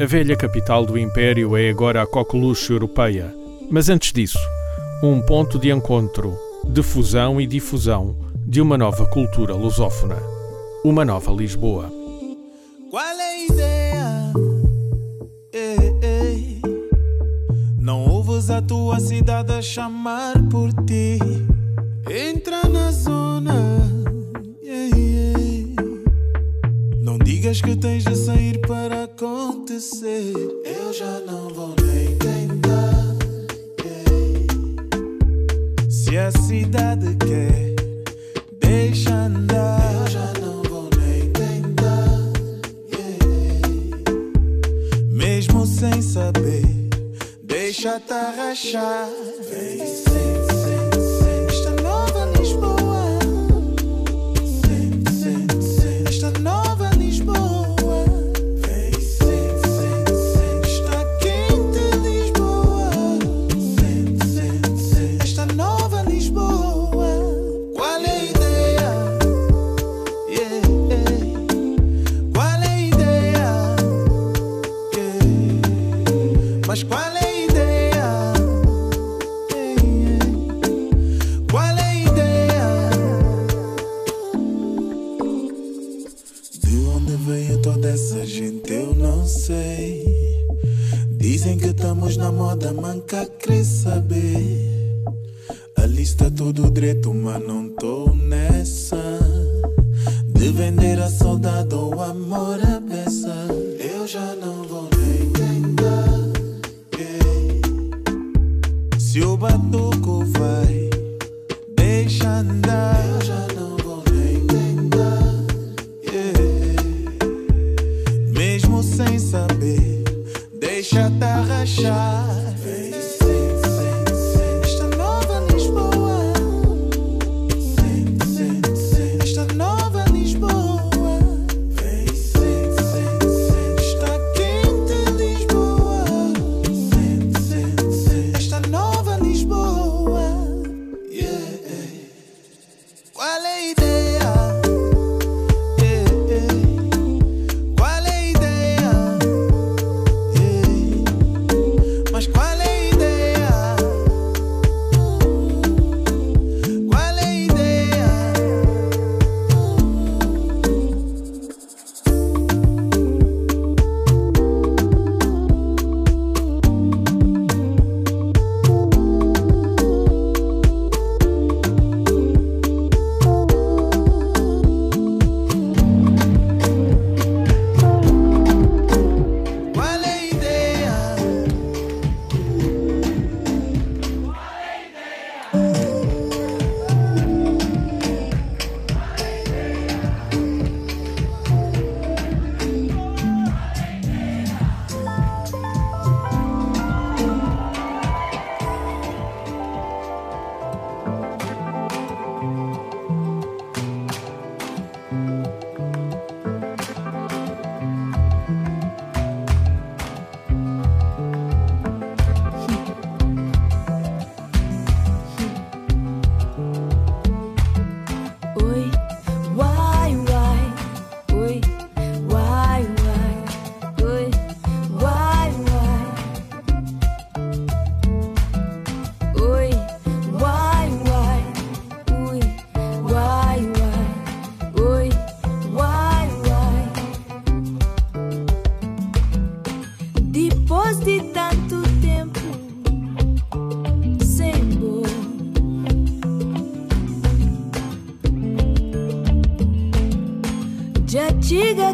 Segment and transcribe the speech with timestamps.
[0.00, 3.34] A velha capital do Império é agora a coqueluche europeia,
[3.68, 4.38] mas antes disso,
[5.02, 8.16] um ponto de encontro, de fusão e difusão
[8.46, 10.14] de uma nova cultura lusófona.
[10.84, 11.90] Uma nova Lisboa.
[12.92, 14.32] Qual é a ideia?
[15.52, 16.62] Ei, ei.
[17.76, 21.18] Não ouves a tua cidade a chamar por ti.
[22.08, 23.52] Entra na zona.
[24.62, 24.92] Ei,
[25.34, 25.74] ei.
[27.00, 28.77] Não digas que tens de sair para
[29.88, 30.47] acontecer.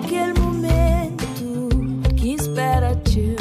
[0.04, 1.68] aquele momento
[2.14, 3.34] que espera te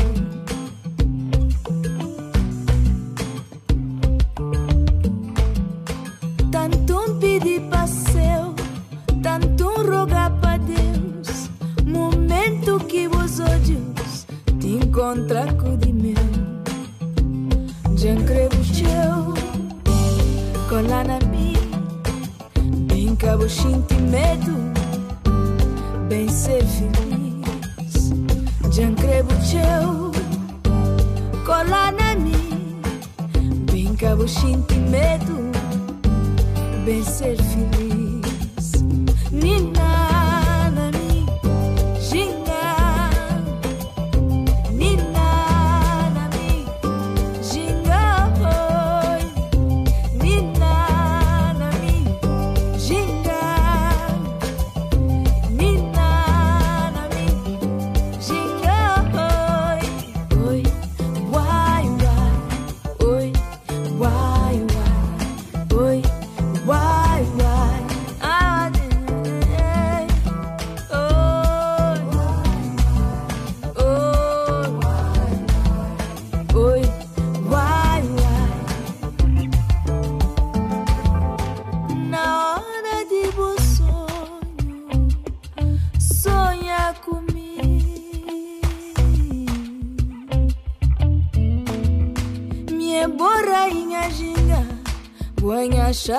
[6.49, 8.55] Tanto um pedir para seu,
[9.21, 11.49] tanto um rogar para Deus,
[11.85, 14.25] momento que os olhos
[14.59, 16.13] te encontram com de meu.
[17.97, 19.33] Já crevo teu,
[20.69, 21.53] colana mim,
[22.87, 23.45] bem cabo
[24.09, 24.72] medo
[26.13, 28.11] bem ser feliz.
[28.71, 30.11] Jancrebo teu,
[31.43, 32.79] colar na mim,
[33.71, 35.51] bem cabuchinti medo,
[36.85, 37.82] bem ser feliz.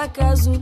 [0.04, 0.52] acaso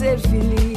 [0.00, 0.69] ser feliz.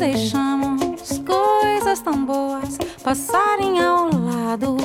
[0.00, 4.76] Deixamos coisas tão boas passarem ao lado.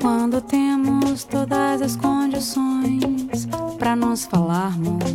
[0.00, 5.11] Quando temos todas as condições para nos falarmos.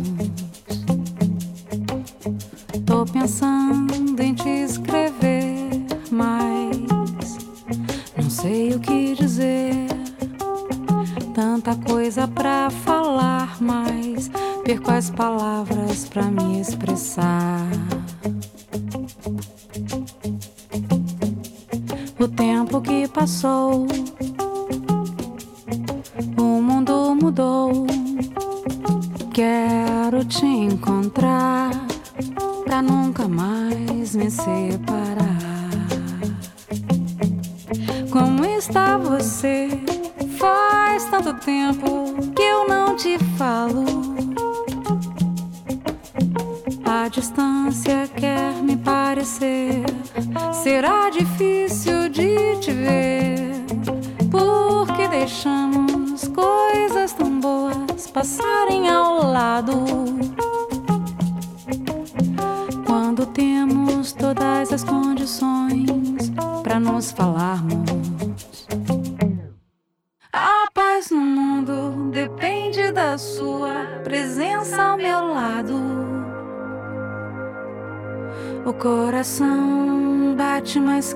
[43.38, 43.84] Falo.
[46.84, 49.84] A distância quer me parecer.
[50.52, 53.52] Será difícil de te ver.
[54.28, 60.07] Porque deixamos coisas tão boas passarem ao lado.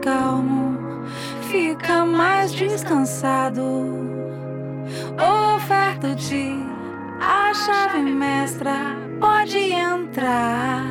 [0.03, 0.77] Calmo,
[1.51, 3.63] fica mais descansado.
[5.55, 6.51] Oferto-te
[7.21, 10.85] a chave mestra, pode entrar.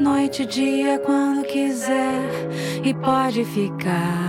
[0.00, 2.30] Noite e dia quando quiser
[2.82, 4.23] e pode ficar.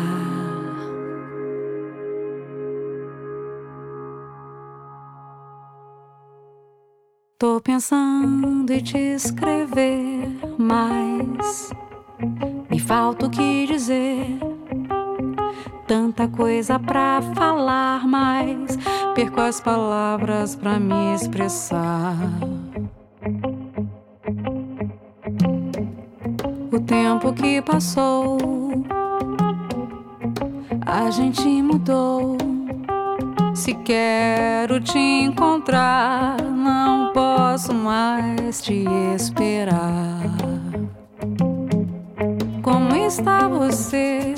[7.45, 11.69] Tô pensando em te escrever, mas
[12.71, 14.25] me falta o que dizer.
[15.87, 18.75] Tanta coisa pra falar, mas
[19.13, 22.17] perco as palavras pra me expressar.
[26.71, 28.39] O tempo que passou,
[30.83, 32.34] a gente mudou.
[33.55, 38.83] Se quero te encontrar, não posso mais te
[39.15, 40.23] esperar.
[42.61, 44.35] Como está você?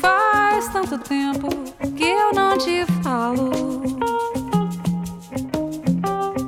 [0.00, 1.48] Faz tanto tempo
[1.96, 3.50] que eu não te falo.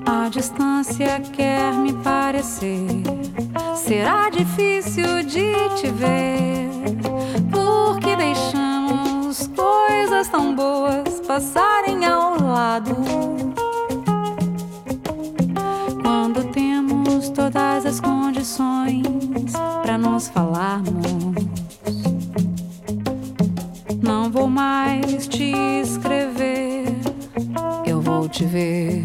[0.07, 2.87] A distância quer me parecer.
[3.75, 6.42] Será difícil de te ver.
[11.33, 12.95] Passarem ao lado.
[16.03, 19.03] Quando temos todas as condições
[19.83, 21.35] para nos falarmos.
[24.03, 26.85] Não vou mais te escrever,
[27.87, 29.03] eu vou te ver.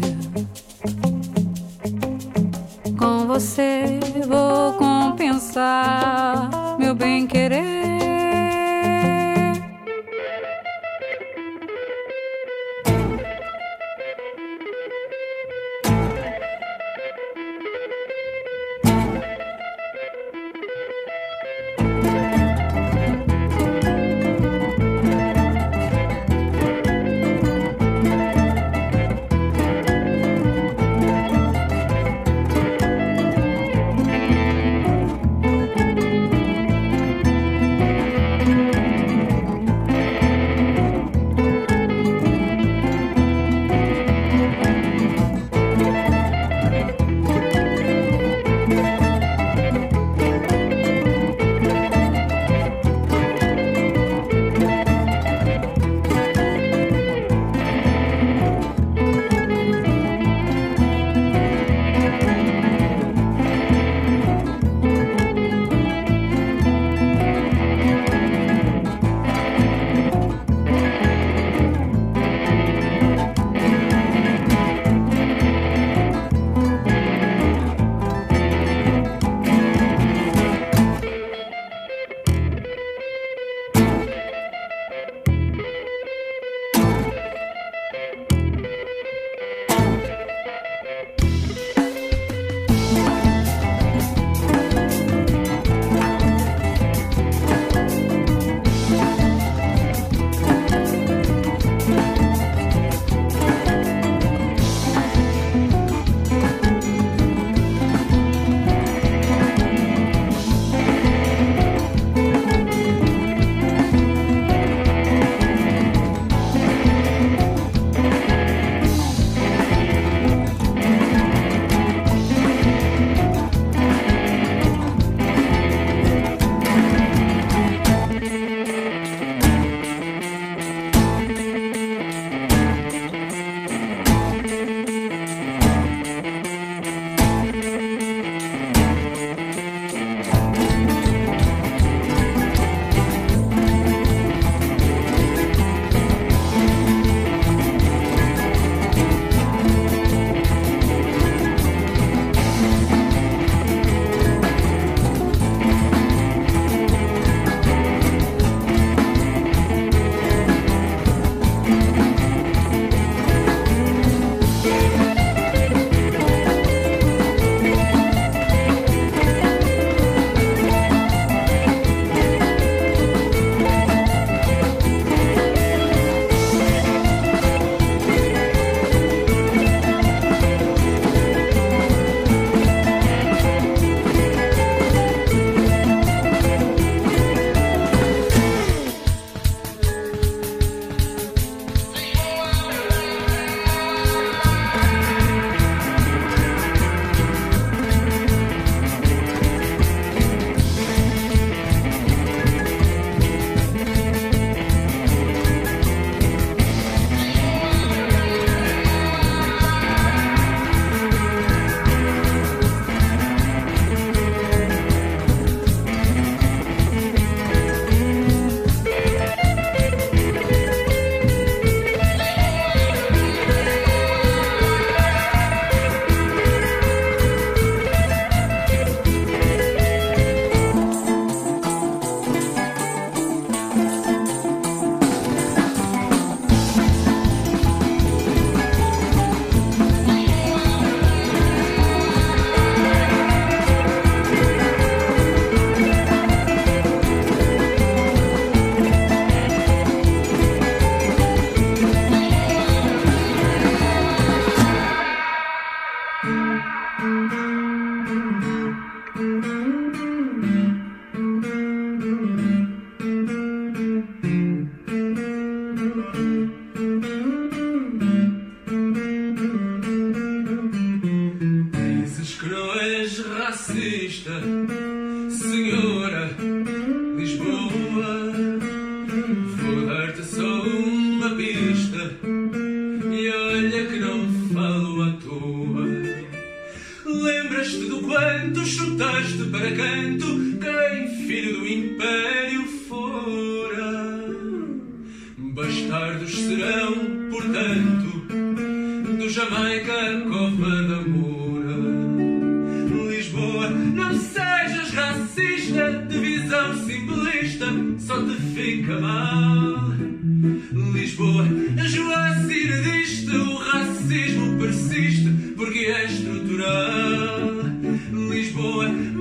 [2.98, 7.77] Com você vou compensar meu bem-querer.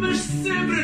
[0.07, 0.76] mas sempre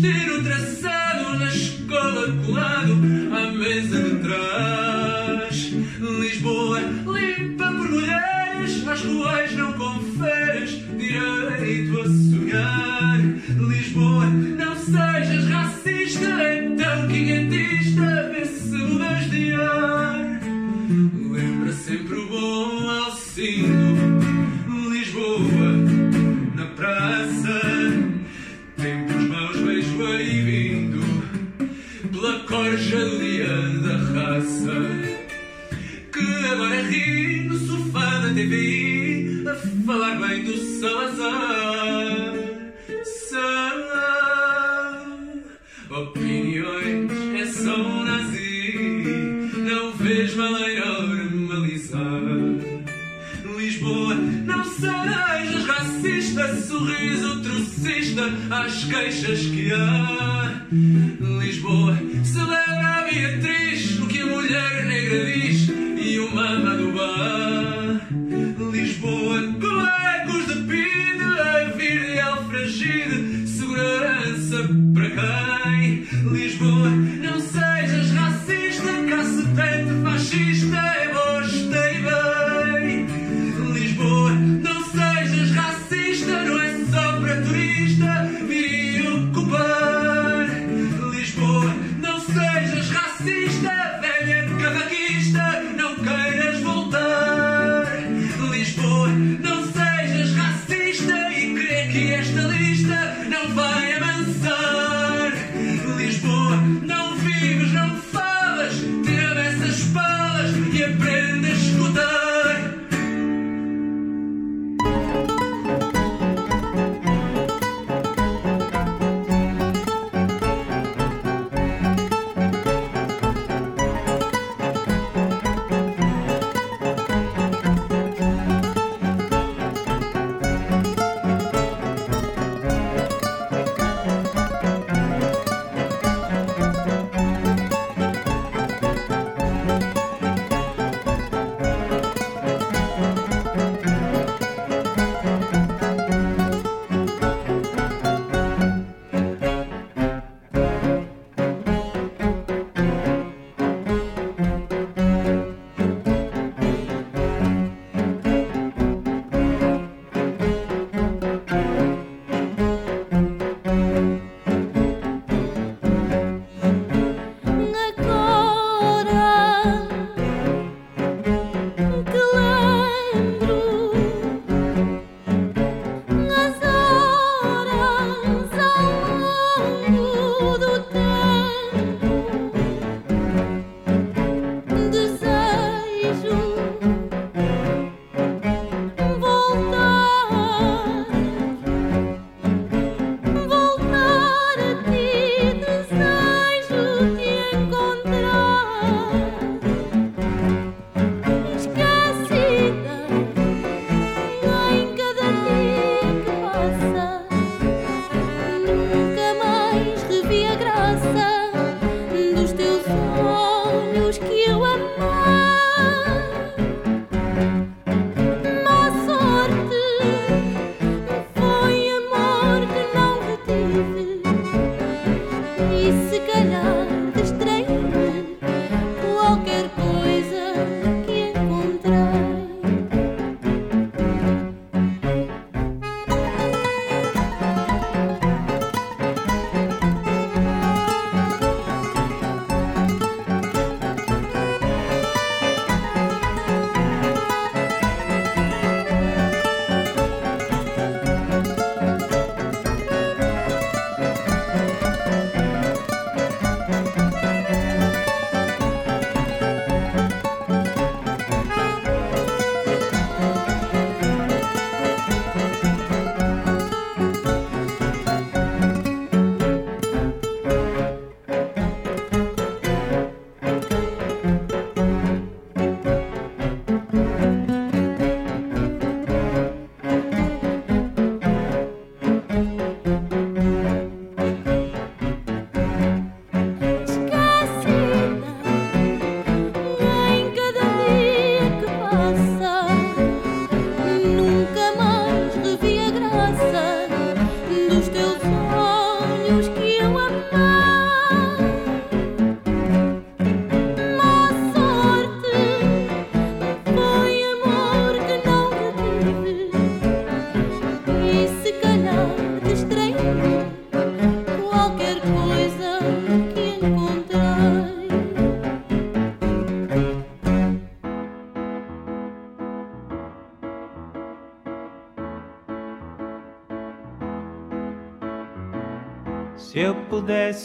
[0.00, 2.92] ter o traçado na escola colado
[3.34, 4.71] à mesa de trás.
[56.56, 57.64] sorriso, outro
[58.50, 60.66] às queixas que há.
[61.40, 63.91] Lisboa celebra a Beatriz.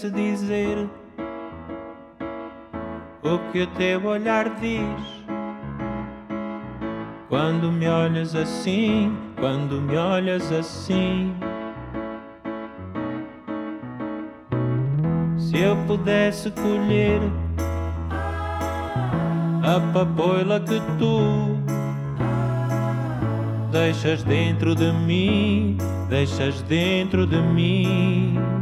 [0.05, 0.87] Dizer
[3.23, 5.17] o que o teu olhar diz.
[7.27, 11.33] Quando me olhas assim, quando me olhas assim.
[15.37, 17.19] Se eu pudesse colher
[19.63, 21.57] a papoila que tu
[23.71, 28.56] deixas dentro de mim, deixas dentro de mim.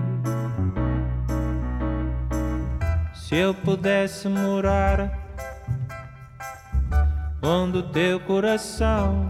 [3.38, 5.12] Eu pudesse morar
[7.44, 9.30] onde o teu coração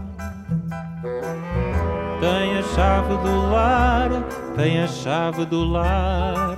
[2.20, 4.10] tem a chave do lar,
[4.54, 6.56] tem a chave do lar.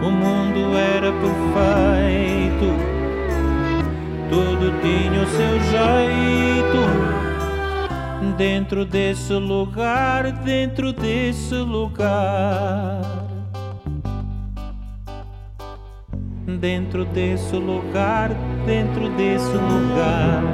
[0.00, 2.68] O mundo era perfeito,
[4.30, 6.82] tudo tinha o seu jeito.
[8.36, 13.21] Dentro desse lugar, dentro desse lugar.
[16.62, 18.30] Dentro desse lugar,
[18.64, 20.44] dentro desse lugar.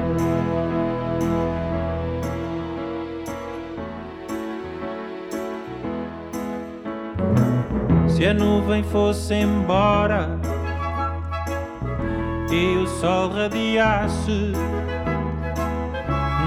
[8.08, 10.40] Se a nuvem fosse embora
[12.50, 14.52] e o sol radiasse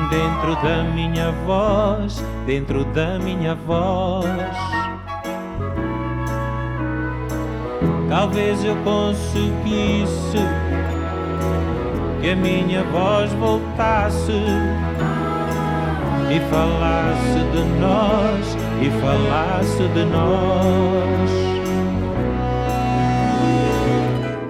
[0.09, 4.25] dentro da minha voz, dentro da minha voz,
[8.11, 10.37] talvez eu conseguisse
[12.19, 14.33] que a minha voz voltasse
[16.29, 21.31] e falasse de nós, e falasse de nós.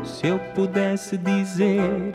[0.10, 2.13] Se eu pudesse dizer,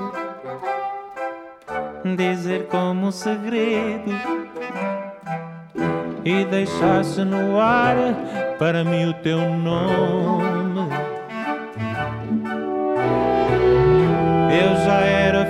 [2.17, 4.11] dizer como um segredo
[6.25, 7.97] e deixasse no ar
[8.59, 10.56] para mim o teu nome,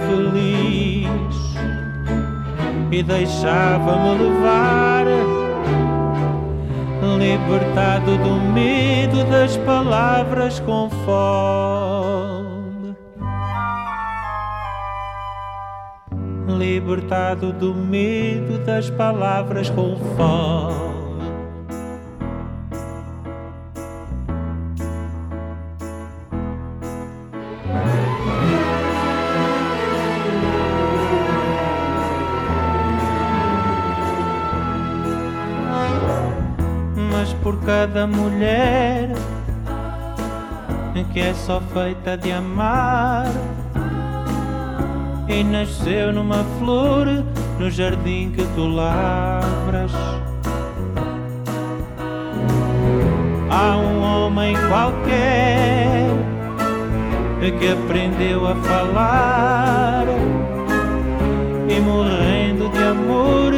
[0.06, 1.06] feliz
[2.90, 5.06] e deixava-me levar.
[7.18, 12.96] Libertado do medo das palavras com fome.
[16.46, 20.85] Libertado do medo das palavras com fome.
[37.86, 39.10] Cada mulher
[41.12, 43.26] que é só feita de amar
[45.28, 47.06] e nasceu numa flor
[47.60, 49.92] no jardim que tu lavras.
[53.48, 56.08] Há um homem qualquer
[57.58, 60.06] que aprendeu a falar
[61.68, 63.52] e morrendo de amor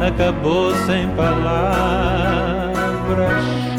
[0.00, 2.65] acabou sem palavras
[3.06, 3.75] sombras.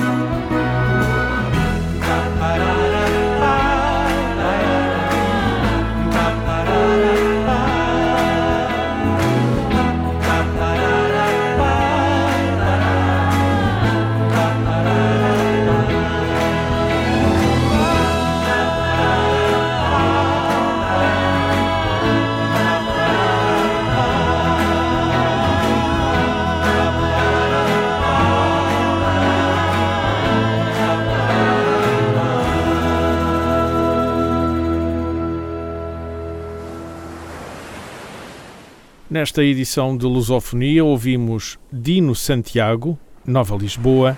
[39.17, 44.15] Nesta edição de Lusofonia ouvimos Dino Santiago, Nova Lisboa,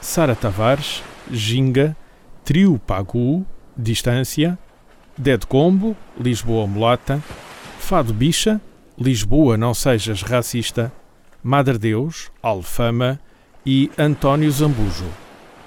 [0.00, 1.96] Sara Tavares, Ginga,
[2.44, 3.44] Trio Pagu,
[3.76, 4.56] Distância,
[5.18, 7.20] Dead Combo, Lisboa Mulata,
[7.80, 8.60] Fado Bicha,
[8.96, 10.92] Lisboa Não Sejas Racista,
[11.42, 13.18] Madre Deus, Alfama
[13.66, 15.10] e António Zambujo,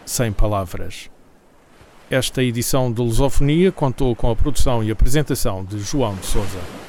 [0.06, 1.10] Sem Palavras.
[2.10, 6.89] Esta edição de Lusofonia contou com a produção e apresentação de João de Souza.